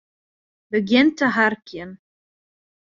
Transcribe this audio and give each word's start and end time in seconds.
Begjin 0.71 1.07
te 1.17 1.25
harkjen. 1.37 1.91